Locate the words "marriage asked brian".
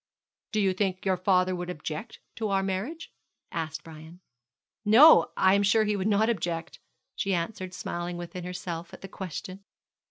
2.63-4.19